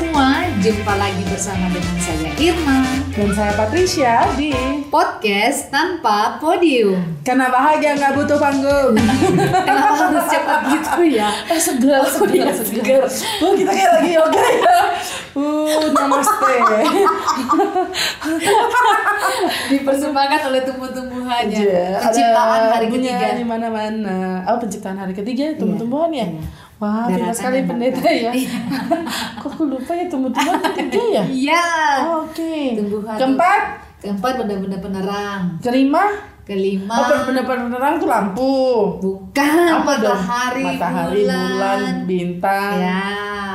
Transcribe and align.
semua, 0.00 0.48
jumpa 0.64 0.96
lagi 0.96 1.20
bersama 1.28 1.68
dengan 1.68 1.96
saya 2.00 2.32
Irma. 2.40 2.80
Dan 3.12 3.36
saya 3.36 3.52
Patricia 3.52 4.32
di 4.32 4.48
Podcast 4.88 5.68
Tanpa 5.68 6.40
Podium. 6.40 7.20
Karena 7.20 7.52
bahagia 7.52 8.00
nggak 8.00 8.16
butuh 8.16 8.40
panggung. 8.40 8.96
Kenapa 9.68 10.08
harus 10.08 10.24
cepat 10.24 10.60
gitu 10.72 11.02
ya? 11.04 11.28
Eh 11.52 11.60
segar, 11.60 12.00
segar, 12.08 12.48
segar 12.56 13.04
Oh 13.44 13.52
kita 13.52 13.68
kayak 13.68 13.92
lagi 14.00 14.10
yoga 14.16 14.40
ya 14.40 14.76
Uh, 15.30 15.94
namaste. 15.94 16.54
Dipersembahkan 19.70 20.40
oleh 20.50 20.60
tumbuh-tumbuhannya. 20.66 21.54
Iya, 21.54 22.02
Penciptaan 22.02 22.62
hari 22.66 22.86
ketiga. 22.90 23.38
di 23.38 23.46
mana-mana. 23.46 24.42
Oh, 24.50 24.58
penciptaan 24.58 24.98
hari 24.98 25.14
ketiga 25.14 25.54
tumbuh-tumbuhan 25.54 26.10
ya? 26.10 26.26
Iya. 26.26 26.42
Wah, 26.80 27.04
Daratan 27.04 27.20
pintar 27.20 27.34
sekali 27.36 27.58
pendeta 27.62 28.08
ya. 28.08 28.32
Kok 29.40 29.48
aku 29.50 29.62
lupa 29.68 29.92
ya 29.92 30.08
tumbuh-tumbuhan 30.08 30.60
ketiga 30.72 31.02
ya? 31.12 31.24
Iya 31.44 31.66
Oh, 32.02 32.24
Oke. 32.24 32.72
Tumbuhan. 32.74 33.16
Keempat, 33.20 33.62
Keempat 34.00 34.32
benda-benda 34.40 34.80
penerang 34.80 35.40
kelima. 35.60 36.04
Kelima 36.42 36.94
Oh, 36.96 37.04
benda-benda 37.06 37.44
penerang 37.44 37.94
tuh 38.00 38.08
lampu. 38.08 38.54
Bukan 38.96 39.68
Apa 39.76 39.92
dong? 40.00 40.18
matahari, 40.18 40.64
Matahari, 40.64 41.22
bulan, 41.28 41.80
bintang. 42.08 42.74
Ya 42.80 43.04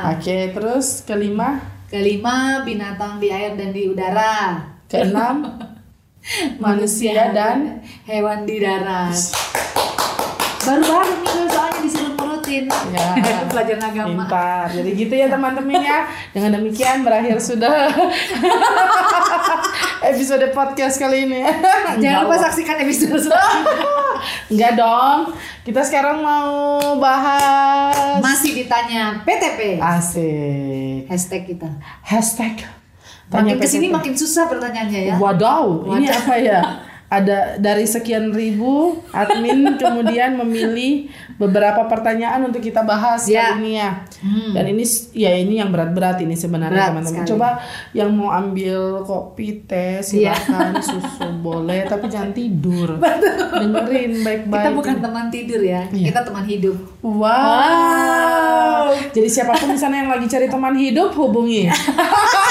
Oke, 0.08 0.54
terus 0.54 1.02
kelima, 1.02 1.58
Kelima 1.86 2.62
binatang 2.62 3.18
di 3.18 3.26
air 3.26 3.54
dan 3.54 3.70
di 3.70 3.86
udara 3.86 4.58
keenam, 4.86 5.46
manusia 6.62 7.30
dan 7.30 7.78
hewan 8.02 8.42
di 8.42 8.58
darat. 8.58 9.14
Baru-baru 10.62 11.14
nih 11.22 11.46
soalnya 11.46 11.74
Ya. 11.75 11.75
Pelajaran 13.56 13.82
agama. 13.82 14.22
Pintar. 14.22 14.66
Jadi 14.70 14.90
gitu 14.92 15.14
ya 15.16 15.26
teman-teman 15.26 15.80
ya. 15.80 15.98
Dengan 16.36 16.50
demikian 16.54 17.00
berakhir 17.00 17.40
sudah 17.40 17.88
episode 20.10 20.46
podcast 20.52 20.96
kali 20.96 21.24
ini. 21.24 21.40
Jangan 22.02 22.18
lupa 22.22 22.36
saksikan 22.38 22.76
episode 22.78 23.16
selanjutnya. 23.18 23.88
Enggak 24.48 24.72
dong. 24.76 25.18
Kita 25.62 25.80
sekarang 25.82 26.20
mau 26.20 26.46
bahas 26.96 28.20
Masih 28.20 28.52
ditanya 28.56 29.24
PTP. 29.24 29.80
asik. 29.80 31.08
Hashtag 31.08 31.42
kita. 31.46 31.68
Hashtag. 32.02 32.62
Makin 33.26 33.32
Tanya 33.32 33.52
ke 33.58 33.66
sini 33.66 33.88
PTP. 33.88 33.96
makin 33.96 34.14
susah 34.14 34.46
pertanyaannya 34.46 35.00
ya. 35.02 35.14
Wadaw, 35.16 35.64
ini 35.90 36.06
Wadaw. 36.06 36.20
apa 36.20 36.34
ya? 36.38 36.60
Ada 37.06 37.54
dari 37.56 37.86
sekian 37.86 38.34
ribu 38.34 38.98
admin 39.10 39.62
kemudian 39.82 40.34
memilih 40.34 41.06
beberapa 41.38 41.86
pertanyaan 41.86 42.42
untuk 42.44 42.58
kita 42.58 42.82
bahas 42.82 43.22
Ya. 43.24 43.54
kali 43.54 43.62
ini 43.62 43.72
ya. 43.78 43.90
Hmm. 44.18 44.50
Dan 44.50 44.64
ini 44.74 44.84
ya 45.14 45.30
ini 45.32 45.54
yang 45.56 45.70
berat-berat 45.70 46.18
ini 46.18 46.34
sebenarnya 46.34 46.90
teman-teman. 46.90 47.22
Coba 47.22 47.62
yang 47.92 48.10
mau 48.10 48.30
ambil 48.30 49.06
kopi, 49.06 49.62
teh, 49.62 50.02
Iya. 50.02 50.34
silakan 50.34 50.82
susu 50.82 51.28
boleh 51.38 51.86
tapi 51.86 52.10
jangan 52.10 52.34
tidur. 52.34 52.98
Dengerin 53.62 54.12
baik-baik. 54.20 54.62
Kita 54.62 54.70
bukan 54.74 54.96
teman 54.98 55.26
tidur 55.30 55.62
ya, 55.62 55.86
Iya. 55.88 56.10
kita 56.10 56.20
teman 56.22 56.42
hidup. 56.42 56.74
Wow. 57.06 58.90
Jadi 59.12 59.28
siapa 59.28 59.54
pun 59.54 59.70
di 59.70 59.78
sana 59.78 60.02
yang 60.02 60.10
lagi 60.10 60.26
cari 60.26 60.46
teman 60.46 60.74
hidup 60.74 61.14
hubungi. 61.14 61.70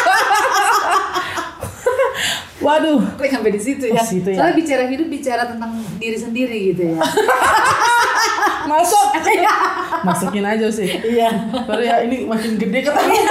Waduh. 2.63 3.03
Kok 3.19 3.25
sampai 3.27 3.51
di 3.51 3.59
situ 3.59 3.91
ya? 3.91 3.99
Oh, 3.99 4.05
situ 4.05 4.29
ya. 4.31 4.37
Soalnya 4.39 4.55
bicara 4.55 4.83
hidup 4.87 5.07
bicara 5.11 5.43
tentang 5.43 5.71
diri 5.99 6.15
sendiri 6.15 6.57
gitu 6.71 6.95
ya. 6.95 6.99
Masuk. 8.71 9.07
Masukin 10.05 10.45
aja 10.45 10.67
sih. 10.71 10.87
Iya. 10.87 11.29
Baru 11.67 11.83
ya 11.83 12.01
ini 12.01 12.25
makin 12.25 12.57
gede 12.57 12.81
katanya 12.81 13.21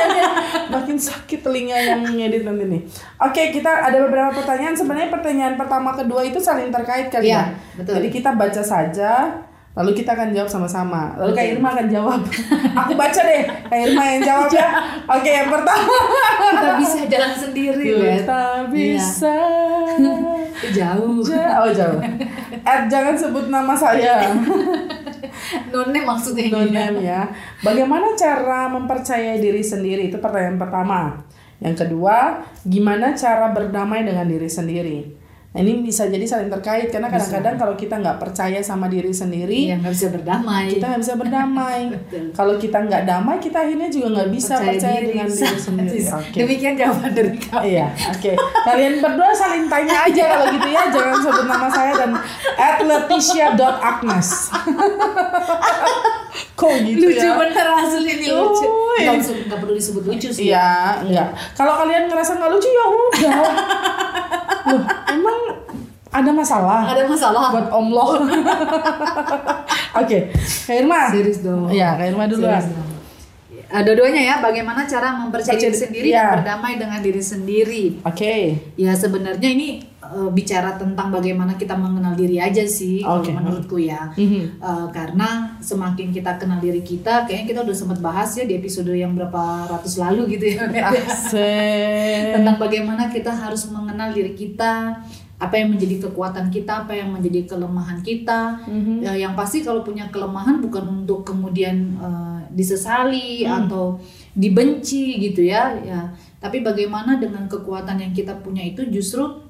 makin 0.70 0.96
sakit 0.98 1.40
telinga 1.42 1.74
yang 1.74 2.00
ngedit 2.04 2.44
nanti 2.46 2.64
nih. 2.68 2.82
Oke, 3.22 3.42
kita 3.50 3.70
ada 3.90 3.98
beberapa 4.04 4.30
pertanyaan. 4.34 4.74
Sebenarnya 4.76 5.10
pertanyaan 5.10 5.54
pertama 5.58 5.94
kedua 5.96 6.22
itu 6.22 6.38
saling 6.38 6.70
terkait 6.70 7.08
kali 7.10 7.30
Iya, 7.30 7.34
ya. 7.34 7.42
betul. 7.80 7.92
Jadi 7.98 8.08
kita 8.12 8.30
baca 8.34 8.62
saja 8.62 9.10
Lalu 9.74 9.90
kita 9.92 10.14
akan 10.14 10.30
jawab 10.30 10.46
sama-sama. 10.46 11.18
Lalu 11.18 11.34
Kak. 11.34 11.44
Irma 11.50 11.68
akan 11.74 11.86
jawab. 11.90 12.20
Aku 12.80 12.92
baca 12.94 13.20
deh. 13.20 13.42
Kak 13.42 13.74
Irma 13.76 14.02
yang 14.08 14.22
jawab 14.22 14.48
ya. 14.48 14.68
Oke, 15.18 15.30
yang 15.32 15.50
pertama. 15.50 15.94
Kita 16.46 16.70
bisa 16.78 16.98
jalan 17.04 17.32
sendiri, 17.34 17.86
Bet. 17.92 18.22
Kita 18.22 18.42
bisa. 18.70 19.36
Itu 19.98 20.10
Jauh. 20.78 21.18
Ja- 21.20 21.58
Oh 21.58 21.68
jauh. 21.68 21.98
Ed, 22.64 22.82
jangan 22.86 23.12
sebut 23.12 23.50
nama 23.50 23.74
saya. 23.74 24.30
None 25.68 26.00
maksudnya 26.00 26.46
No 26.48 26.62
ini. 26.62 26.72
name 26.72 26.98
ya. 27.02 27.26
Bagaimana 27.60 28.14
cara 28.14 28.70
mempercayai 28.70 29.38
diri 29.38 29.60
sendiri? 29.60 30.08
Itu 30.08 30.18
pertanyaan 30.18 30.56
pertama. 30.56 31.18
Yang 31.58 31.82
kedua, 31.82 32.40
gimana 32.62 33.12
cara 33.12 33.50
berdamai 33.50 34.02
dengan 34.02 34.24
diri 34.24 34.46
sendiri? 34.46 35.23
Nah, 35.54 35.62
ini 35.62 35.86
bisa 35.86 36.10
jadi 36.10 36.26
saling 36.26 36.50
terkait 36.50 36.90
karena 36.90 37.06
kadang-kadang 37.06 37.54
kalau 37.54 37.78
kita 37.78 38.02
nggak 38.02 38.18
percaya 38.18 38.58
sama 38.58 38.90
diri 38.90 39.14
sendiri, 39.14 39.70
Iya, 39.70 39.78
nggak 39.78 39.94
bisa 39.94 40.10
berdamai. 40.10 40.66
kita 40.66 40.84
nggak 40.90 41.02
bisa 41.06 41.14
berdamai. 41.14 41.80
Kalau 42.38 42.58
kita 42.58 42.78
nggak 42.82 43.06
damai, 43.06 43.38
kita 43.38 43.62
akhirnya 43.62 43.86
juga 43.86 44.18
nggak 44.18 44.30
bisa 44.34 44.58
percaya, 44.58 44.98
dengan 44.98 45.30
diri 45.30 45.54
sendiri. 45.54 46.02
Oke. 46.10 46.38
Demikian 46.42 46.74
jawaban 46.74 47.14
dari 47.14 47.38
kamu. 47.38 47.62
Iya, 47.70 47.86
oke. 47.86 48.32
Kalian 48.66 48.94
berdua 48.98 49.30
saling 49.30 49.70
tanya 49.70 50.10
aja 50.10 50.24
kalau 50.34 50.46
gitu 50.58 50.68
ya, 50.74 50.82
jangan 50.90 51.16
sebut 51.22 51.46
nama 51.46 51.68
saya 51.70 51.92
dan 52.02 52.10
@leticia.agnes. 52.82 54.28
Kok 56.58 56.70
gitu 56.82 57.06
lucu 57.10 57.26
ya? 57.30 57.34
bener 57.34 57.66
asli 57.78 58.10
ini 58.10 58.26
lucu. 58.30 58.66
Nggak 59.46 59.58
perlu 59.58 59.74
disebut 59.74 60.02
lucu 60.06 60.28
sih. 60.30 60.50
Iya, 60.50 61.02
enggak. 61.02 61.30
Kalau 61.54 61.78
kalian 61.78 62.10
ngerasa 62.10 62.38
nggak 62.38 62.50
lucu 62.50 62.68
ya 62.70 62.84
udah. 62.90 63.38
Loh, 64.64 64.82
emang 65.08 65.38
ada 66.14 66.30
masalah 66.30 66.80
Ada 66.86 67.02
masalah. 67.10 67.50
buat 67.50 67.68
Om 67.74 67.88
Loh. 67.90 68.10
Oke, 70.00 70.18
Kak 70.34 70.74
Irma. 70.78 71.10
Serius 71.10 71.42
dong. 71.42 71.66
Iya, 71.70 71.98
Kak 71.98 72.06
Irma 72.14 72.24
dong. 72.30 72.42
Ada 73.74 73.90
duanya 73.90 74.22
ya, 74.22 74.34
bagaimana 74.38 74.86
cara 74.86 75.18
mempercayai 75.18 75.58
diri 75.58 75.74
sendiri 75.74 76.08
iya. 76.14 76.30
dan 76.30 76.46
berdamai 76.46 76.78
dengan 76.78 77.00
diri 77.02 77.18
sendiri. 77.18 77.84
Oke. 78.06 78.62
Ya 78.78 78.94
sebenarnya 78.94 79.48
ini 79.50 79.82
eh, 80.14 80.30
bicara 80.30 80.78
tentang 80.78 81.10
bagaimana 81.10 81.58
kita 81.58 81.74
mengenal 81.74 82.14
diri 82.14 82.38
aja 82.38 82.62
sih, 82.62 83.02
kalau 83.02 83.18
Oke. 83.20 83.34
menurutku 83.34 83.76
ya. 83.76 84.14
Mhm. 84.14 84.62
Eh, 84.62 84.86
karena 84.94 85.58
semakin 85.58 86.14
kita 86.14 86.38
kenal 86.38 86.62
diri 86.62 86.80
kita, 86.80 87.26
kayaknya 87.26 87.46
kita 87.50 87.60
udah 87.66 87.76
sempat 87.76 87.98
bahas 87.98 88.30
ya 88.38 88.46
di 88.46 88.54
episode 88.54 88.94
yang 88.94 89.12
berapa 89.12 89.66
ratus 89.68 89.98
lalu 89.98 90.38
gitu 90.38 90.54
ya. 90.54 90.70
Asik. 91.04 92.38
tentang 92.38 92.56
bagaimana 92.56 93.10
kita 93.10 93.34
harus 93.34 93.66
mengenal 93.68 94.14
diri 94.14 94.32
kita, 94.32 95.02
apa 95.34 95.54
yang 95.58 95.74
menjadi 95.74 96.08
kekuatan 96.08 96.48
kita, 96.48 96.86
apa 96.86 96.94
yang 96.94 97.10
menjadi 97.10 97.44
kelemahan 97.44 97.98
kita. 98.00 98.62
Mhm. 98.64 99.02
Ya, 99.02 99.12
yang 99.18 99.34
pasti 99.34 99.60
kalau 99.60 99.82
punya 99.82 100.06
kelemahan 100.08 100.62
bukan 100.62 101.04
untuk 101.04 101.26
kemudian 101.26 101.98
eh, 101.98 102.40
disesali 102.54 103.42
Hmm. 103.42 103.66
atau 103.66 103.98
dibenci 104.32 105.18
gitu 105.20 105.42
ya, 105.42 105.74
ya. 105.82 106.10
Tapi 106.38 106.60
bagaimana 106.60 107.16
dengan 107.18 107.48
kekuatan 107.48 107.98
yang 107.98 108.12
kita 108.12 108.36
punya 108.38 108.62
itu 108.62 108.84
justru 108.92 109.43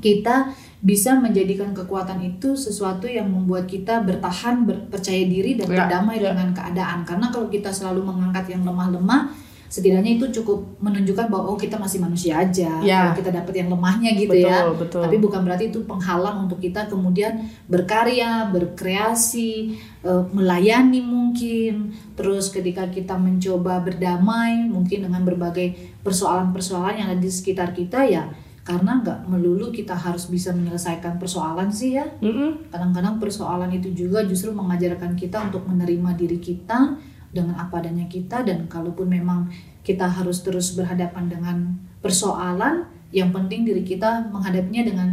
kita 0.00 0.54
bisa 0.82 1.14
menjadikan 1.14 1.70
kekuatan 1.70 2.18
itu 2.26 2.58
sesuatu 2.58 3.06
yang 3.06 3.30
membuat 3.30 3.70
kita 3.70 4.02
bertahan, 4.02 4.66
ber- 4.66 4.86
percaya 4.90 5.22
diri 5.28 5.54
dan 5.54 5.70
Ya, 5.70 5.86
berdamai 5.86 6.18
ya. 6.18 6.34
dengan 6.34 6.50
keadaan. 6.50 7.06
Karena 7.06 7.30
kalau 7.30 7.46
kita 7.46 7.70
selalu 7.70 8.02
mengangkat 8.02 8.50
yang 8.50 8.66
lemah-lemah, 8.66 9.30
setidaknya 9.72 10.20
itu 10.20 10.28
cukup 10.42 10.58
menunjukkan 10.84 11.32
bahwa 11.32 11.54
oh 11.54 11.56
kita 11.56 11.78
masih 11.80 12.02
manusia 12.02 12.36
aja. 12.44 12.82
Ya. 12.84 13.08
Kalau 13.14 13.24
kita 13.24 13.30
dapat 13.30 13.54
yang 13.56 13.72
lemahnya 13.72 14.10
gitu 14.18 14.34
Betul, 14.36 14.50
ya. 14.50 14.58
betul. 14.74 15.02
Tapi 15.06 15.16
bukan 15.22 15.40
berarti 15.46 15.64
itu 15.72 15.80
penghalang 15.86 16.44
untuk 16.44 16.58
kita 16.60 16.90
kemudian 16.90 17.46
berkarya, 17.70 18.50
berkreasi, 18.52 19.78
eh, 20.04 20.22
melayani 20.34 21.00
mungkin. 21.00 21.94
Terus 22.18 22.50
ketika 22.50 22.90
kita 22.90 23.16
mencoba 23.16 23.80
berdamai 23.80 24.66
mungkin 24.68 25.06
dengan 25.08 25.22
berbagai 25.24 25.72
persoalan-persoalan 26.04 26.98
yang 27.00 27.08
ada 27.14 27.22
di 27.22 27.32
sekitar 27.32 27.72
kita 27.72 28.04
ya 28.04 28.28
karena 28.62 29.02
nggak 29.02 29.26
melulu 29.26 29.74
kita 29.74 29.98
harus 29.98 30.30
bisa 30.30 30.54
menyelesaikan 30.54 31.18
persoalan 31.18 31.66
sih 31.66 31.98
ya. 31.98 32.06
Mhm. 32.22 32.70
kadang-kadang 32.70 33.18
persoalan 33.18 33.70
itu 33.74 33.90
juga 33.90 34.22
justru 34.22 34.54
mengajarkan 34.54 35.18
kita 35.18 35.50
untuk 35.50 35.66
menerima 35.66 36.14
diri 36.14 36.38
kita 36.38 36.94
dengan 37.34 37.58
apa 37.58 37.82
adanya 37.82 38.06
kita. 38.06 38.46
Dan 38.46 38.70
kalaupun 38.70 39.10
memang 39.10 39.50
kita 39.82 40.06
harus 40.06 40.46
terus 40.46 40.78
berhadapan 40.78 41.26
dengan 41.26 41.56
persoalan 41.98 42.86
yang 43.10 43.34
penting 43.34 43.66
diri 43.66 43.82
kita 43.82 44.30
menghadapinya 44.30 44.82
dengan 44.86 45.08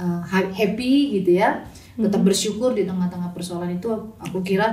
uh, 0.00 0.24
ha- 0.24 0.52
happy 0.56 1.20
gitu 1.20 1.36
ya. 1.36 1.68
Tetap 2.00 2.24
bersyukur 2.24 2.72
di 2.72 2.88
tengah-tengah 2.88 3.36
persoalan 3.36 3.76
itu. 3.76 3.92
Aku 4.24 4.40
kira 4.40 4.72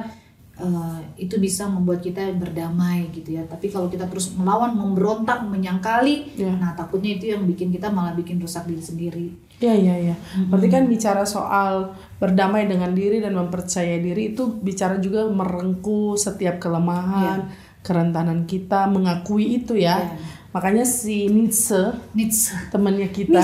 uh, 0.60 1.00
itu 1.18 1.40
bisa 1.40 1.66
membuat 1.66 2.02
kita 2.02 2.30
berdamai 2.36 3.10
gitu 3.10 3.38
ya 3.38 3.44
tapi 3.46 3.70
kalau 3.70 3.90
kita 3.90 4.06
terus 4.06 4.34
melawan 4.38 4.74
memberontak 4.76 5.42
menyangkali 5.46 6.36
Ya. 6.38 6.54
nah 6.58 6.74
takutnya 6.74 7.18
itu 7.18 7.34
yang 7.34 7.46
bikin 7.46 7.70
kita 7.70 7.90
malah 7.90 8.14
bikin 8.14 8.38
rusak 8.38 8.66
diri 8.70 8.84
sendiri 8.84 9.28
Iya 9.64 9.80
iya 9.80 9.96
iya. 10.12 10.16
Berarti 10.52 10.68
kan 10.68 10.84
bicara 10.92 11.24
soal 11.24 11.96
berdamai 12.20 12.68
dengan 12.68 12.92
diri 12.92 13.24
dan 13.24 13.32
mempercayai 13.32 14.04
diri 14.04 14.36
itu 14.36 14.60
bicara 14.60 15.00
juga 15.00 15.24
merengkuh 15.24 16.20
setiap 16.20 16.60
kelemahan, 16.60 17.48
kerentanan 17.80 18.44
kita 18.44 18.92
mengakui 18.92 19.64
itu 19.64 19.80
ya. 19.80 20.04
Iya. 20.04 20.20
Makanya 20.52 20.84
si 20.84 21.32
Nietzsche 21.32 21.96
Nietzsche 22.12 22.52
temannya 22.76 23.08
kita. 23.08 23.40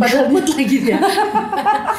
padahal 0.00 0.32
lagi 0.32 0.78
ya 0.88 0.98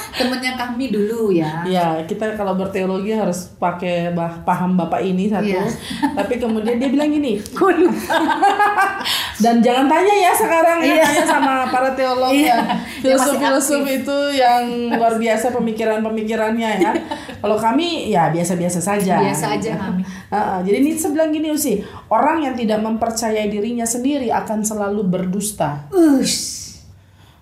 kami 0.80 0.88
dulu 0.90 1.28
ya 1.28 1.68
Ya, 1.68 2.00
kita 2.08 2.40
kalau 2.40 2.56
berteologi 2.56 3.12
harus 3.12 3.52
pakai 3.60 4.16
bah- 4.16 4.40
paham 4.42 4.74
Bapak 4.74 5.04
ini 5.04 5.28
satu. 5.28 5.44
Iya. 5.44 5.68
Tapi 6.18 6.40
kemudian 6.40 6.80
dia 6.80 6.88
bilang 6.88 7.10
gini, 7.10 7.36
dan 9.40 9.60
jangan 9.60 9.86
tanya 9.88 10.14
ya 10.14 10.32
sekarang 10.32 10.78
ya 10.80 11.04
tanya 11.04 11.24
sama 11.26 11.54
para 11.68 11.90
teolog 11.92 12.32
Iya. 12.32 12.56
ya. 12.56 12.58
Filsuf-filsuf 13.02 13.84
itu 13.84 14.18
yang 14.34 14.64
luar 14.94 15.16
biasa 15.16 15.52
pemikiran-pemikirannya 15.52 16.70
ya. 16.80 16.92
Kalau 17.42 17.56
kami 17.56 18.08
ya 18.08 18.30
biasa-biasa 18.30 18.80
saja. 18.80 19.20
biasa 19.20 19.46
aja 19.56 19.72
kami 19.76 20.02
Heeh, 20.30 20.58
jadi 20.62 20.78
Nietzsche 20.80 21.08
bilang 21.10 21.30
gini 21.30 21.50
Usi, 21.50 21.82
orang 22.08 22.40
yang 22.40 22.54
tidak 22.54 22.80
mempercayai 22.80 23.48
dirinya 23.48 23.84
sendiri 23.84 24.30
akan 24.30 24.62
selalu 24.62 25.02
berdusta. 25.04 25.88
Ush. 25.92 26.59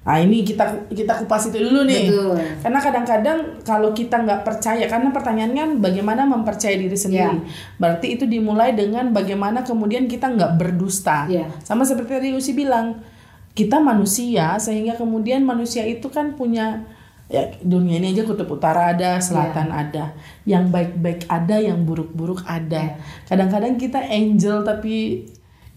Nah 0.07 0.23
ini 0.23 0.45
kita 0.45 0.87
kita 0.87 1.19
kupas 1.19 1.51
itu 1.51 1.59
dulu 1.59 1.83
nih. 1.83 2.07
Betul. 2.07 2.39
Karena 2.63 2.79
kadang-kadang 2.79 3.37
kalau 3.65 3.91
kita 3.91 4.23
nggak 4.23 4.41
percaya, 4.47 4.85
karena 4.87 5.09
pertanyaannya 5.11 5.61
kan 5.67 5.71
bagaimana 5.83 6.21
mempercayai 6.23 6.79
diri 6.79 6.95
sendiri. 6.95 7.37
Ya. 7.43 7.43
Berarti 7.75 8.15
itu 8.15 8.23
dimulai 8.23 8.71
dengan 8.71 9.11
bagaimana 9.11 9.67
kemudian 9.67 10.07
kita 10.07 10.31
nggak 10.31 10.55
berdusta. 10.55 11.27
Ya. 11.27 11.51
Sama 11.59 11.83
seperti 11.83 12.15
tadi 12.15 12.29
Usi 12.31 12.55
bilang, 12.55 13.03
kita 13.51 13.83
manusia 13.83 14.55
sehingga 14.61 14.95
kemudian 14.95 15.41
manusia 15.43 15.83
itu 15.83 16.07
kan 16.13 16.37
punya 16.39 16.87
ya 17.27 17.43
dunia 17.59 17.99
ini 17.99 18.15
aja 18.15 18.23
kutub 18.23 18.47
utara 18.47 18.95
ada, 18.95 19.19
selatan 19.19 19.67
ada, 19.75 20.15
yang 20.47 20.71
baik-baik 20.71 21.27
ada, 21.27 21.59
yang 21.59 21.83
buruk-buruk 21.83 22.47
ada. 22.47 22.95
Ya. 22.95 23.01
Kadang-kadang 23.27 23.75
kita 23.75 23.99
angel 23.99 24.63
tapi 24.63 25.27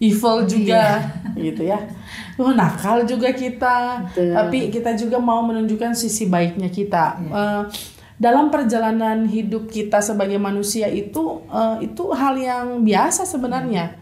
evil 0.01 0.43
juga 0.43 0.97
gitu 1.37 1.61
ya. 1.63 1.77
Wah 2.35 2.51
nakal 2.51 3.05
juga 3.05 3.29
kita, 3.31 4.01
Betul. 4.09 4.33
tapi 4.33 4.57
kita 4.67 4.97
juga 4.97 5.21
mau 5.21 5.45
menunjukkan 5.45 5.93
sisi 5.93 6.25
baiknya 6.25 6.67
kita. 6.67 7.21
Eh, 7.21 7.61
dalam 8.17 8.49
perjalanan 8.49 9.25
hidup 9.25 9.65
kita 9.65 10.01
sebagai 10.01 10.37
manusia 10.37 10.89
itu 10.89 11.45
eh, 11.47 11.85
itu 11.85 12.03
hal 12.11 12.33
yang 12.35 12.65
biasa 12.81 13.23
sebenarnya, 13.23 13.93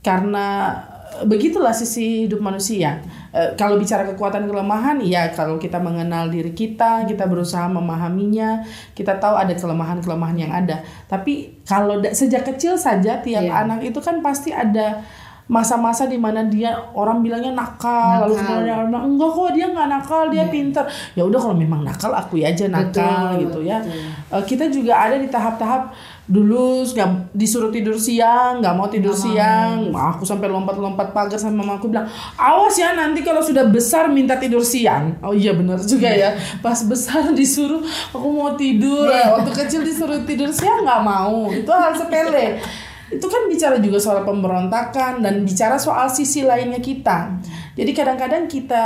karena 0.00 0.76
eh, 1.16 1.24
begitulah 1.24 1.72
sisi 1.72 2.28
hidup 2.28 2.38
manusia. 2.38 3.00
Eh, 3.32 3.56
kalau 3.56 3.76
bicara 3.76 4.04
kekuatan 4.06 4.44
kelemahan, 4.44 5.00
ya 5.00 5.32
kalau 5.32 5.56
kita 5.56 5.76
mengenal 5.76 6.28
diri 6.28 6.52
kita, 6.52 7.04
kita 7.04 7.24
berusaha 7.24 7.68
memahaminya, 7.68 8.64
kita 8.92 9.16
tahu 9.16 9.32
ada 9.34 9.52
kelemahan-kelemahan 9.52 10.36
yang 10.38 10.52
ada. 10.52 10.80
Tapi 11.04 11.64
kalau 11.64 12.00
da- 12.00 12.12
sejak 12.12 12.44
kecil 12.44 12.76
saja 12.76 13.20
tiap 13.20 13.44
Iya. 13.44 13.64
anak 13.64 13.80
itu 13.82 13.98
kan 14.00 14.20
pasti 14.20 14.52
ada 14.52 15.00
masa-masa 15.48 16.04
di 16.04 16.20
mana 16.20 16.44
dia 16.44 16.76
orang 16.92 17.24
bilangnya 17.24 17.56
nakal, 17.56 18.28
lalu 18.28 18.36
Nakal. 18.36 18.46
kemudian 18.52 18.74
orang 18.76 18.88
bilang 18.92 19.04
enggak 19.08 19.30
kok 19.32 19.50
dia 19.56 19.66
nggak 19.72 19.88
nakal 19.88 20.22
dia 20.28 20.44
pinter. 20.46 20.84
Ya 21.16 21.22
udah 21.24 21.40
kalau 21.40 21.56
memang 21.56 21.80
nakal 21.80 22.12
akui 22.12 22.44
aja 22.44 22.68
nakal 22.68 23.32
Betul, 23.34 23.40
gitu 23.48 23.58
ya. 23.64 23.80
betul. 23.80 24.36
Eh, 24.36 24.42
kita 24.44 24.64
juga 24.68 24.92
ada 25.00 25.16
di 25.16 25.26
tahap-tahap 25.26 25.96
dulu 26.28 26.84
nggak 26.84 27.32
disuruh 27.32 27.72
tidur 27.72 27.96
siang 27.96 28.60
nggak 28.60 28.76
mau 28.76 28.84
tidur 28.84 29.16
siang. 29.16 29.88
aku 29.96 30.28
sampai 30.28 30.52
lompat-lompat 30.52 31.16
pagar 31.16 31.40
sama 31.40 31.64
mamaku 31.64 31.88
bilang 31.88 32.04
awas 32.36 32.76
ya 32.76 32.92
nanti 32.92 33.24
kalau 33.24 33.40
sudah 33.40 33.64
besar 33.72 34.12
minta 34.12 34.36
tidur 34.36 34.60
siang. 34.60 35.16
Oh 35.24 35.32
iya 35.32 35.56
benar 35.56 35.80
juga 35.80 36.12
ya. 36.12 36.36
Pas 36.60 36.76
besar 36.84 37.32
disuruh 37.32 37.80
aku 38.12 38.28
mau 38.28 38.52
tidur. 38.52 39.08
Waktu 39.08 39.50
kecil 39.64 39.80
disuruh 39.80 40.20
tidur 40.28 40.52
siang 40.52 40.84
nggak 40.84 41.00
mau. 41.00 41.48
Itu 41.48 41.72
hal 41.72 41.96
sepele 41.96 42.60
itu 43.08 43.26
kan 43.26 43.48
bicara 43.48 43.76
juga 43.78 43.98
soal 43.98 44.22
pemberontakan 44.22 45.24
dan 45.24 45.40
bicara 45.42 45.76
soal 45.76 46.08
sisi 46.08 46.44
lainnya 46.44 46.78
kita. 46.78 47.40
Jadi 47.72 47.90
kadang-kadang 47.92 48.44
kita 48.46 48.84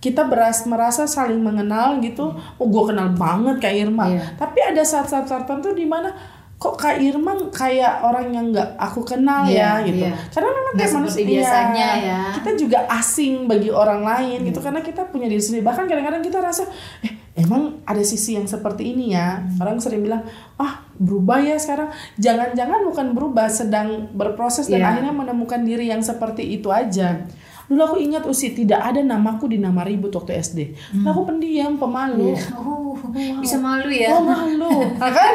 kita 0.00 0.24
beras 0.24 0.64
merasa 0.64 1.04
saling 1.04 1.38
mengenal 1.38 2.00
gitu. 2.00 2.32
Oh, 2.56 2.66
gue 2.66 2.82
kenal 2.88 3.12
banget 3.12 3.60
Kak 3.60 3.74
Irma. 3.76 4.08
Iya. 4.08 4.32
Tapi 4.34 4.58
ada 4.64 4.80
saat-saat 4.80 5.28
tertentu 5.28 5.76
di 5.76 5.84
mana 5.84 6.08
kok 6.56 6.76
Kak 6.76 7.00
Irma 7.00 7.36
kayak 7.52 8.04
orang 8.04 8.32
yang 8.32 8.48
nggak 8.48 8.80
aku 8.80 9.04
kenal 9.04 9.44
Iya, 9.44 9.80
ya 9.80 9.86
gitu. 9.88 10.04
iya. 10.08 10.12
Karena 10.32 10.50
memang 10.56 10.72
kayak 10.76 10.92
manusia 10.96 11.22
biasanya 11.24 11.88
ya. 12.00 12.20
Kita 12.36 12.50
juga 12.56 12.78
asing 12.90 13.44
bagi 13.44 13.68
orang 13.68 14.00
lain 14.00 14.38
Iya. 14.40 14.48
gitu 14.48 14.60
karena 14.60 14.80
kita 14.80 15.04
punya 15.08 15.28
diri 15.28 15.40
sendiri. 15.40 15.64
Bahkan 15.64 15.84
kadang-kadang 15.84 16.24
kita 16.24 16.38
rasa 16.40 16.64
eh 17.04 17.12
emang 17.36 17.84
ada 17.84 18.00
sisi 18.00 18.40
yang 18.40 18.48
seperti 18.48 18.96
ini 18.96 19.12
ya. 19.12 19.36
Hmm. 19.40 19.60
Orang 19.60 19.80
sering 19.80 20.00
bilang, 20.00 20.24
"Ah, 20.56 20.80
berubah 21.00 21.40
ya 21.40 21.56
sekarang." 21.56 21.88
Jangan-jangan 22.14 22.84
bukan 22.84 23.06
berubah, 23.10 23.48
sedang 23.48 23.88
berproses 24.12 24.68
dan 24.68 24.78
Iya. 24.78 24.88
akhirnya 24.92 25.14
menemukan 25.16 25.60
diri 25.60 25.88
yang 25.88 26.00
seperti 26.00 26.44
itu 26.52 26.68
aja. 26.68 27.24
Dulu 27.66 27.80
aku 27.80 27.96
ingat 27.98 28.26
Usi 28.26 28.50
tidak 28.50 28.82
ada 28.82 28.98
namaku 28.98 29.46
di 29.46 29.56
nama 29.56 29.80
ribut 29.80 30.10
waktu 30.10 30.34
SD. 30.36 30.58
Aku 31.00 31.22
pendiam, 31.22 31.74
pemalu. 31.74 32.34
oh 32.52 32.98
bisa 33.38 33.56
malu 33.56 33.86
ya 33.86 34.10
Oh 34.10 34.20
malu, 34.20 34.90
Nah, 34.92 35.06
kan? 35.14 35.34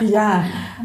Iya. 0.00 0.30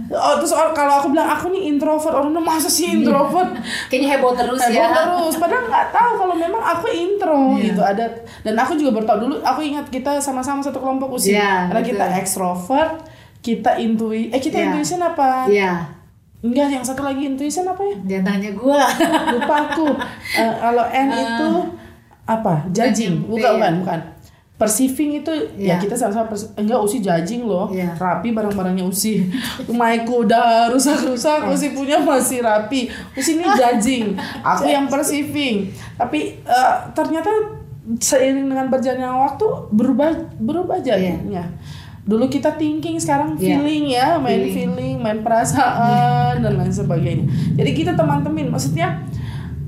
Oh 0.07 0.37
terus 0.37 0.53
kalau 0.53 1.01
aku 1.01 1.09
bilang 1.09 1.25
aku 1.25 1.49
nih 1.49 1.65
introvert, 1.67 2.13
orang 2.13 2.29
masa 2.39 2.69
sih 2.69 2.93
introvert? 2.93 3.57
kayaknya 3.89 4.13
heboh 4.13 4.31
terus 4.31 4.61
Heboh 4.61 4.77
ya 4.77 4.85
terus, 4.93 5.33
padahal 5.35 5.65
nggak 5.65 5.87
tahu 5.89 6.11
kalau 6.15 6.35
memang 6.37 6.61
aku 6.61 6.85
intro 6.87 7.57
Iya. 7.57 7.65
gitu 7.65 7.81
ada. 7.81 8.05
Dan 8.45 8.53
aku 8.53 8.77
juga 8.77 8.93
baru 8.93 9.05
tahu 9.07 9.19
dulu. 9.19 9.35
Aku 9.41 9.59
ingat 9.59 9.89
kita 9.89 10.21
sama-sama 10.21 10.61
satu 10.61 10.77
kelompok 10.77 11.17
usia. 11.17 11.33
Iya, 11.33 11.51
Karena 11.67 11.81
betul. 11.81 11.91
kita 11.91 12.05
ekstrovert, 12.15 12.93
kita 13.45 13.77
intui. 13.77 14.27
Eh 14.27 14.39
kita 14.39 14.57
Iya. 14.57 14.65
intuition 14.67 14.99
apa? 14.99 15.45
Iya 15.45 15.73
Enggak, 16.41 16.67
yang 16.71 16.81
satu 16.81 17.01
lagi 17.01 17.25
intuition 17.25 17.65
apa 17.65 17.81
ya? 17.81 17.95
jangan 18.07 18.25
tanya 18.31 18.49
gue 18.51 18.79
Lupa 19.33 19.55
aku. 19.63 19.87
Eh, 20.31 20.53
kalau 20.55 20.85
N 20.87 21.09
itu 21.11 21.49
apa? 22.23 22.53
Judging. 22.67 23.13
NMP, 23.19 23.29
Bukan, 23.31 23.41
ya. 23.43 23.53
bukan, 23.55 23.73
bukan. 23.81 23.99
Perceiving 24.55 25.19
itu 25.19 25.31
ya 25.57 25.75
Iya. 25.75 25.75
kita 25.77 25.93
sama-sama 25.93 26.31
enggak 26.55 26.79
usi 26.79 26.97
judging 26.99 27.43
loh 27.43 27.67
Iya. 27.67 27.91
rapi 27.93 28.31
barang-barangnya 28.31 28.81
usi 28.83 29.19
rumahku 29.67 30.23
udah 30.23 30.69
rusak-rusak 30.69 31.43
usi 31.49 31.67
punya 31.69 31.99
masih 31.99 32.39
rapi 32.39 32.87
usi 33.13 33.35
ini 33.35 33.43
judging 33.51 34.15
aku 34.39 34.63
yang 34.65 34.87
perceiving 34.87 35.67
tapi 35.95 36.39
eh, 36.39 36.73
ternyata 36.93 37.27
seiring 37.95 38.47
dengan 38.47 38.69
berjalannya 38.69 39.11
waktu 39.27 39.45
berubah 39.69 40.09
berubah 40.37 40.77
jadinya 40.79 41.43
dulu 42.05 42.29
kita 42.29 42.53
thinking 42.53 42.95
sekarang 42.95 43.33
Iya. 43.35 43.57
feeling 43.57 43.85
ya 43.89 44.07
main 44.15 44.45
Feeling. 44.45 44.53
feeling 44.53 44.95
main 45.01 45.19
perasaan 45.19 46.37
dan 46.37 46.53
lain 46.53 46.69
sebagainya. 46.69 47.25
Jadi 47.53 47.71
kita 47.73 47.91
teman-teman 47.93 48.45
maksudnya 48.47 49.01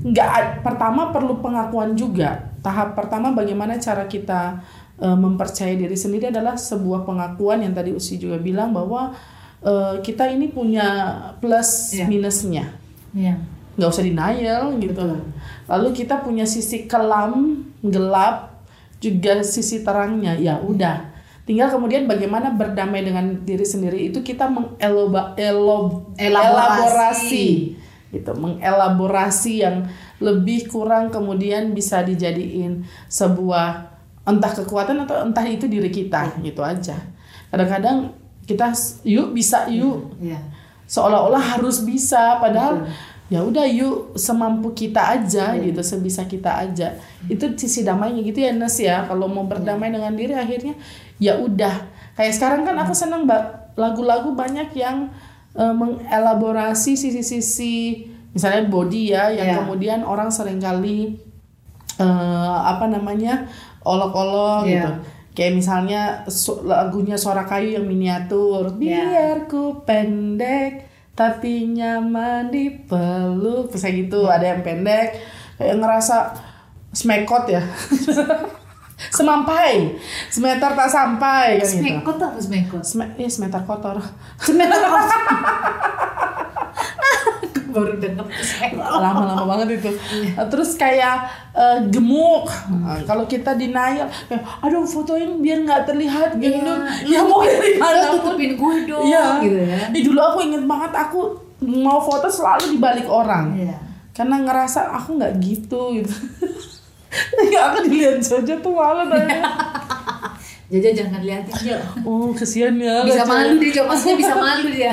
nggak 0.00 0.62
pertama 0.62 1.10
perlu 1.10 1.38
pengakuan 1.38 1.92
juga. 1.92 2.54
Tahap 2.58 2.94
pertama 2.94 3.30
bagaimana 3.32 3.76
cara 3.76 4.06
kita 4.06 4.62
eh, 4.96 5.14
mempercayai 5.14 5.74
diri 5.76 5.94
sendiri 5.94 6.30
adalah 6.30 6.54
sebuah 6.54 7.02
pengakuan 7.02 7.62
yang 7.62 7.70
tadi 7.70 7.90
Usi 7.90 8.18
juga 8.18 8.34
bilang 8.36 8.70
bahwa 8.70 9.14
eh, 9.58 9.98
kita 10.00 10.26
ini 10.26 10.46
punya 10.48 10.86
plus 11.38 11.90
Iya. 11.92 12.06
minusnya. 12.06 12.64
Iya. 13.10 13.34
Nggak 13.74 13.88
usah 13.88 14.02
denial 14.02 14.74
gitu. 14.78 15.06
Lalu 15.66 15.88
kita 15.92 16.18
punya 16.18 16.46
sisi 16.46 16.86
kelam 16.86 17.62
gelap 17.80 18.58
juga 18.98 19.42
sisi 19.42 19.82
terangnya. 19.82 20.34
Ya 20.34 20.58
udah 20.58 21.17
tinggal 21.48 21.72
kemudian 21.72 22.04
bagaimana 22.04 22.52
berdamai 22.52 23.00
dengan 23.00 23.40
diri 23.40 23.64
sendiri 23.64 24.12
itu 24.12 24.20
kita 24.20 24.52
mengeloba 24.52 25.32
elo- 25.40 26.12
Elaborasi. 26.20 26.44
elaborasi. 26.44 27.48
Gitu 28.12 28.32
mengelaborasi 28.36 29.52
yang 29.64 29.88
lebih 30.20 30.68
kurang 30.68 31.08
kemudian 31.08 31.72
bisa 31.72 32.04
dijadiin 32.04 32.84
sebuah 33.08 33.96
entah 34.28 34.52
kekuatan 34.52 35.08
atau 35.08 35.24
entah 35.24 35.46
itu 35.48 35.64
diri 35.64 35.88
kita 35.88 36.36
gitu 36.44 36.60
aja. 36.60 37.00
Kadang-kadang 37.48 38.12
kita 38.44 38.76
yuk 39.08 39.32
bisa 39.32 39.64
yuk. 39.72 40.20
Iya. 40.20 40.40
Seolah-olah 40.84 41.56
harus 41.56 41.84
bisa 41.84 42.40
padahal 42.40 42.88
ya 43.28 43.44
udah 43.44 43.68
yuk 43.68 44.16
semampu 44.16 44.72
kita 44.72 45.14
aja 45.14 45.52
Iya. 45.52 45.68
gitu 45.68 45.80
sebisa 45.84 46.24
kita 46.24 46.48
aja. 46.64 46.96
Itu 47.28 47.44
sisi 47.54 47.84
damainya 47.84 48.24
gitu 48.24 48.40
ya 48.40 48.52
Nes 48.52 48.76
ya. 48.76 49.04
Kalau 49.04 49.28
mau 49.28 49.44
berdamai 49.44 49.92
dengan 49.92 50.12
diri 50.12 50.32
akhirnya 50.32 50.72
ya 51.16 51.36
udah. 51.36 51.76
Kayak 52.16 52.34
sekarang 52.34 52.64
kan 52.64 52.76
aku 52.76 52.92
seneng 52.92 53.28
mbak. 53.28 53.76
Lagu-lagu 53.76 54.32
banyak 54.32 54.72
yang 54.72 55.12
eh, 55.52 55.74
mengelaborasi 55.74 56.94
sisi-sisi 56.94 58.06
misalnya 58.32 58.64
body 58.66 59.02
ya 59.10 59.28
yang 59.28 59.48
Iya. 59.48 59.56
kemudian 59.60 60.00
orang 60.02 60.28
sering 60.28 60.56
kali 60.58 61.20
eh, 61.98 62.56
apa 62.64 62.86
namanya 62.86 63.44
olok-olok 63.82 64.64
Iya. 64.64 64.72
gitu. 64.72 64.92
Kayak 65.34 65.54
misalnya 65.54 66.02
lagunya 66.64 67.14
Suara 67.14 67.44
Kayu 67.44 67.78
yang 67.78 67.86
miniatur 67.86 68.74
Iya. 68.74 68.74
biar 68.74 69.36
ku 69.46 69.84
pendek 69.86 70.86
tapi 71.18 71.66
nyaman 71.66 72.46
dipeluk 72.46 73.74
terus 73.74 73.82
kayak 73.82 74.06
gitu 74.06 74.30
ada 74.30 74.54
yang 74.54 74.62
pendek 74.62 75.18
kayak 75.58 75.82
ngerasa 75.82 76.30
smekot 76.94 77.50
ya 77.50 77.58
semampai 79.18 79.98
semeter 80.30 80.74
tak 80.74 80.90
sampai 80.90 81.58
kan 81.58 81.66
gitu 81.66 81.82
Smekot 81.82 82.18
apa 82.18 82.38
smekot? 82.38 82.82
Sme- 82.82 83.14
ya, 83.14 83.30
semeter 83.30 83.62
kotor 83.62 83.98
Semeter 84.38 84.78
apa? 84.78 85.02
baru 87.78 87.94
denger 87.96 88.26
lama-lama 89.04 89.44
banget 89.48 89.78
itu. 89.78 89.90
Terus 90.34 90.74
kayak 90.74 91.16
eh, 91.52 91.78
gemuk. 91.86 92.50
Nah, 92.68 92.98
kalau 93.02 93.24
kita 93.24 93.54
denial 93.54 94.10
aduh 94.58 94.82
fotoin 94.82 95.38
biar 95.38 95.62
nggak 95.62 95.82
terlihat 95.84 96.34
gendut 96.34 96.82
ya 97.04 97.22
mau 97.22 97.40
dari 97.40 97.74
mana 97.74 97.96
"Lo 98.04 98.18
pun. 98.18 98.34
tutupin 98.34 98.52
gue 98.54 98.74
dong 98.84 99.04
Iya. 99.04 99.24
gitu 99.40 99.58
ya. 99.58 99.78
Ih, 99.90 100.02
dulu 100.02 100.20
aku 100.20 100.38
inget 100.42 100.62
banget 100.62 100.92
aku 100.92 101.20
mau 101.60 101.98
foto 101.98 102.26
selalu 102.26 102.72
di 102.72 102.78
balik 102.78 103.06
orang. 103.06 103.54
Iya. 103.54 103.76
karena 104.10 104.42
ngerasa 104.42 104.90
aku 104.92 105.14
nggak 105.14 105.34
gitu 105.38 105.80
gitu. 105.96 106.10
Ya 107.48 107.70
aku 107.70 107.86
dilihat 107.86 108.20
saja 108.20 108.52
tuh 108.54 108.70
malu 108.70 109.06
nanya. 109.08 109.40
Jaja 110.68 110.90
jangan 110.92 111.22
liatin 111.22 111.54
Jo. 111.64 111.78
Oh 112.02 112.28
kesian 112.30 112.76
ya 112.76 113.00
bisa 113.00 113.24
malu 113.24 113.56
dia 113.56 113.72
Jo. 113.72 113.82
Maksudnya 113.86 114.16
bisa 114.18 114.34
malu 114.34 114.68
dia 114.68 114.92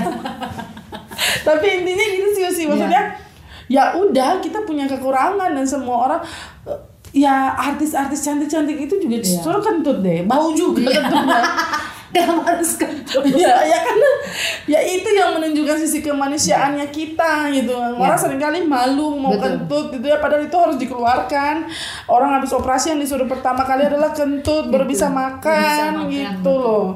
tapi 1.47 1.65
intinya 1.81 2.05
gitu 2.05 2.27
sih 2.35 2.43
sih. 2.51 2.65
Maksudnya 2.67 3.15
ya 3.65 3.97
udah 3.97 4.37
kita 4.41 4.61
punya 4.61 4.85
kekurangan 4.85 5.51
dan 5.57 5.65
semua 5.65 5.97
orang 6.09 6.21
eh, 6.69 6.79
ya 7.15 7.55
artis-artis 7.57 8.21
cantik-cantik 8.21 8.77
itu 8.77 8.95
juga 9.01 9.17
disuruh 9.23 9.63
kentut 9.63 10.03
deh. 10.03 10.23
Bau 10.27 10.51
juga 10.53 10.85
kentutnya. 10.85 11.09
dalam 11.09 11.45
harus 12.23 12.79
ya 13.35 13.55
ya 13.63 13.77
karena 13.83 14.09
ya 14.65 14.79
itu 14.83 15.09
yang 15.11 15.35
menunjukkan 15.39 15.77
sisi 15.83 15.99
kemanusiaannya 16.03 16.87
kita 16.91 17.51
gitu. 17.55 17.75
Orang 17.75 18.19
sering 18.19 18.39
kali 18.39 18.63
malu 18.63 19.19
mau 19.19 19.35
Betul. 19.35 19.43
kentut 19.43 19.85
gitu 19.99 20.05
ya. 20.07 20.17
Padahal 20.19 20.47
itu 20.47 20.57
harus 20.57 20.77
dikeluarkan. 20.79 21.55
Orang 22.11 22.35
habis 22.35 22.51
operasi 22.55 22.95
yang 22.95 22.99
disuruh 22.99 23.27
pertama 23.27 23.63
kali 23.63 23.87
adalah 23.87 24.11
kentut 24.11 24.67
baru 24.67 24.83
bisa 24.83 25.07
baru 25.07 25.07
bisa 25.07 25.07
makan 25.11 25.91
makan, 25.95 26.11
gitu 26.11 26.39
betul. 26.39 26.61
loh. 26.61 26.87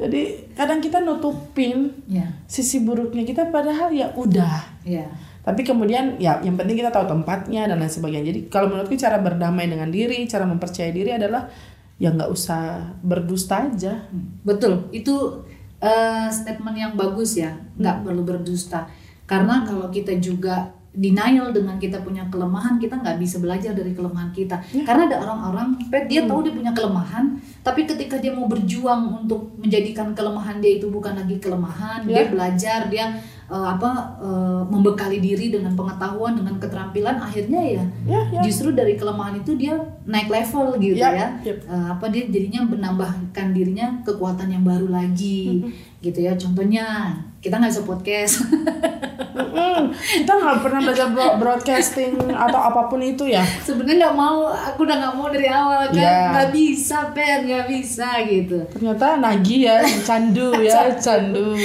Jadi 0.00 0.22
kadang 0.54 0.78
kita 0.82 0.98
nutupin 1.00 1.76
ya 2.10 2.26
sisi 2.50 2.82
buruknya 2.82 3.22
kita 3.24 3.48
padahal 3.48 3.90
ya 3.94 4.10
udah. 4.14 4.84
Ya 4.84 5.08
tapi 5.44 5.60
kemudian 5.60 6.16
ya 6.16 6.40
yang 6.40 6.56
penting 6.56 6.80
kita 6.80 6.88
tahu 6.88 7.04
tempatnya 7.04 7.68
dan 7.68 7.76
lain 7.76 7.92
sebagainya. 7.92 8.32
Jadi 8.32 8.40
kalau 8.48 8.72
menurutku 8.72 8.96
cara 8.96 9.20
berdamai 9.20 9.68
dengan 9.68 9.92
diri 9.92 10.24
cara 10.24 10.48
mempercayai 10.48 10.92
diri 10.92 11.12
adalah 11.12 11.52
ya 11.98 12.10
nggak 12.10 12.30
usah 12.30 12.94
berdusta 13.00 13.70
aja. 13.70 14.06
Betul, 14.42 14.90
itu 14.90 15.44
eh, 15.78 16.28
statement 16.30 16.76
yang 16.76 16.92
bagus 16.98 17.38
ya, 17.38 17.54
nggak 17.78 18.02
perlu 18.02 18.22
berdusta. 18.26 18.90
Karena 19.24 19.64
kalau 19.64 19.88
kita 19.88 20.12
juga 20.20 20.68
denial 20.94 21.50
dengan 21.50 21.74
kita 21.74 21.98
punya 22.06 22.22
kelemahan, 22.30 22.78
kita 22.78 23.02
nggak 23.02 23.18
bisa 23.18 23.42
belajar 23.42 23.74
dari 23.74 23.90
kelemahan 23.90 24.30
kita. 24.30 24.62
Karena 24.86 25.10
ada 25.10 25.26
orang-orang, 25.26 25.74
Pet, 25.90 26.06
dia 26.06 26.22
tahu 26.22 26.46
dia 26.46 26.54
punya 26.54 26.70
kelemahan, 26.70 27.34
tapi 27.66 27.82
ketika 27.82 28.22
dia 28.22 28.30
mau 28.30 28.46
berjuang 28.46 29.26
untuk 29.26 29.58
menjadikan 29.58 30.14
kelemahan 30.14 30.62
dia 30.62 30.78
itu 30.78 30.86
bukan 30.86 31.18
lagi 31.18 31.42
kelemahan, 31.42 32.06
dia 32.06 32.30
belajar, 32.30 32.86
dia 32.86 33.10
eh, 33.46 33.66
apa 33.70 33.90
eh, 34.18 34.62
membekali 34.64 35.18
diri 35.18 35.48
dengan 35.48 35.72
pengetahuan, 35.72 36.34
dengan 36.34 36.56
keterampilan, 36.56 37.16
akhirnya 37.18 37.60
ya, 37.60 37.84
Ya, 38.04 38.20
ya. 38.30 38.40
justru 38.40 38.70
dari 38.70 38.94
kelemahan 38.94 39.36
itu 39.36 39.54
dia 39.54 39.74
naik 40.04 40.28
level 40.28 40.76
gitu 40.78 40.96
Ya, 40.96 41.10
ya 41.10 41.28
yep. 41.42 41.60
Eh, 41.62 41.86
apa 41.90 42.08
dia 42.08 42.24
jadinya 42.26 42.64
menambahkan 42.64 43.46
dirinya 43.50 44.00
kekuatan 44.02 44.48
yang 44.48 44.62
baru 44.62 44.88
lagi 44.88 45.64
gitu 46.00 46.20
ya 46.20 46.32
contohnya 46.34 47.16
kita 47.38 47.56
nggak 47.56 47.70
bisa 47.70 47.82
podcast 47.82 48.44
Mm-mm. 49.32 49.88
kita 50.14 50.32
nggak 50.32 50.58
pernah 50.60 50.80
belajar 50.80 51.08
bro- 51.08 51.36
broadcasting 51.38 52.12
atau 52.28 52.60
apa 52.60 52.86
pun 52.86 53.00
itu 53.00 53.24
ya 53.24 53.40
sebenarnya 53.60 54.04
nggak 54.04 54.16
mau 54.16 54.46
aku 54.48 54.84
udah 54.84 54.96
nggak 54.98 55.14
mau 55.14 55.26
dari 55.28 55.48
awal 55.48 55.88
kan 55.88 55.96
Ya. 55.96 56.18
nggak 56.30 56.48
bisa 56.50 57.08
pen 57.10 57.44
nggak 57.44 57.66
bisa 57.66 58.08
gitu 58.22 58.58
ternyata 58.68 59.16
nagih 59.16 59.60
ya 59.64 59.76
candu 60.02 60.52
ya 60.60 60.92
candu 61.04 61.56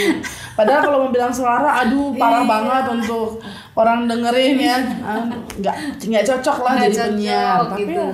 padahal 0.55 0.81
kalau 0.81 0.97
mau 1.03 1.11
bilang 1.11 1.31
suara 1.31 1.78
aduh 1.79 2.07
parah 2.13 2.39
Iya. 2.39 2.49
banget 2.49 2.83
untuk 2.91 3.27
orang 3.73 3.99
dengerin 4.05 4.55
ya. 4.55 4.77
Ah, 4.99 5.23
nggak 5.55 5.75
nggak 6.03 6.23
cocok 6.25 6.57
lah 6.61 6.73
Nggak 6.75 6.83
jadi 6.83 6.95
cocok, 6.95 7.07
penyiar 7.09 7.57
tapi 7.65 7.81
gitu. 7.81 8.01
ya, 8.01 8.07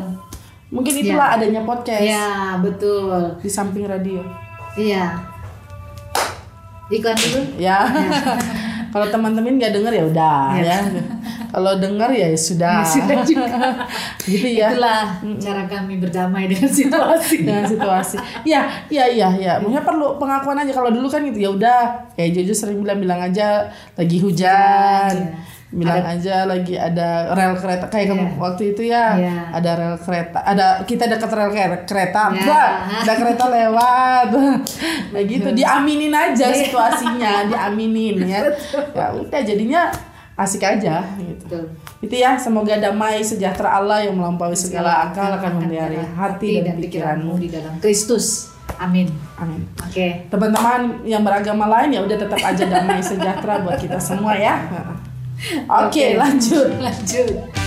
mungkin 0.70 0.94
itulah 0.98 1.28
adanya 1.32 1.62
podcast. 1.62 2.04
Ya 2.04 2.30
betul. 2.58 3.20
Di 3.40 3.50
samping 3.50 3.86
radio. 3.86 4.22
Iya. 4.76 5.06
Iklan 6.88 7.18
dulu. 7.18 7.40
Ya. 7.58 7.82
Kalau 8.94 9.08
teman-teman 9.10 9.58
nggak 9.58 9.74
denger 9.74 9.92
ya 9.92 10.04
udah 10.06 10.42
ya 10.56 10.80
kalau 11.56 11.72
denger 11.76 12.12
ya 12.12 12.28
sudah 12.36 12.84
Ya 12.84 12.92
sudah 13.00 13.18
juga. 13.24 13.48
gitu 14.28 14.44
ya 14.46 14.68
itulah 14.70 15.08
cara 15.40 15.64
kami 15.66 15.98
berdamai 15.98 16.46
dengan 16.46 16.68
situasi 16.70 17.36
dengan 17.42 17.64
situasi. 17.64 18.20
Ya, 18.44 18.68
ya, 18.88 19.08
ya, 19.08 19.32
ya. 19.34 19.54
Maksudnya 19.58 19.82
perlu 19.82 20.20
pengakuan 20.20 20.60
aja. 20.60 20.72
Kalau 20.72 20.92
dulu 20.92 21.08
kan 21.08 21.24
gitu 21.24 21.40
ya 21.40 21.50
udah. 21.50 21.82
Kayak 22.14 22.36
Jojo 22.36 22.54
sering 22.54 22.78
bilang 22.78 23.00
bilang 23.00 23.22
aja 23.22 23.72
lagi 23.94 24.20
hujan. 24.20 25.16
Iya. 25.16 25.56
Bilang 25.68 26.04
aja 26.06 26.44
lagi 26.46 26.76
ada 26.76 27.32
rel 27.32 27.52
kereta 27.54 27.88
kayak 27.88 28.08
kamu 28.10 28.24
Iya. 28.26 28.36
waktu 28.38 28.64
itu 28.72 28.82
ya. 28.86 29.06
Iya. 29.14 29.36
Ada 29.52 29.72
rel 29.76 29.96
kereta. 29.98 30.40
Ada 30.42 30.66
kita 30.84 31.04
dekat 31.06 31.28
rel 31.30 31.50
kere- 31.50 31.84
kereta. 31.84 32.22
Iya. 32.30 32.40
Mbak, 32.42 32.68
ada 33.02 33.14
kereta 33.14 33.46
lewat. 33.50 34.28
Nah 35.12 35.22
gitu 35.26 35.50
diaminin 35.52 36.12
aja 36.12 36.46
Iya. 36.46 36.60
situasinya, 36.62 37.32
diaminin 37.46 38.16
ya. 38.22 38.44
Ya 38.96 39.08
udah 39.14 39.42
jadinya 39.42 39.92
asik 40.36 40.68
aja 40.68 41.04
gitu. 41.16 41.48
Betul. 41.48 41.66
Itu 42.04 42.16
ya, 42.20 42.36
semoga 42.36 42.76
damai 42.76 43.24
sejahtera 43.24 43.80
Allah 43.80 44.04
yang 44.04 44.20
melampaui 44.20 44.56
segala 44.56 45.08
akal 45.08 45.32
akan 45.32 45.64
memelihara 45.64 46.04
hati 46.16 46.60
dan 46.60 46.76
pikiranmu. 46.80 47.40
di 47.40 47.48
dalam 47.48 47.80
Kristus 47.80 48.56
amin 48.80 49.08
Amin. 49.40 49.64
oke 49.80 50.08
Teman-teman 50.28 51.06
yang 51.08 51.24
beragama 51.24 51.70
lain 51.70 51.96
ya 51.96 52.02
udah 52.04 52.18
tetap 52.18 52.40
aja 52.42 52.64
damai 52.68 53.00
sejahtera 53.00 53.64
buat 53.64 53.80
kita 53.80 54.00
semua 54.02 54.36
ya. 54.36 54.60
Oke, 55.68 56.16
lanjut. 56.16 56.80
lanjut 56.80 57.65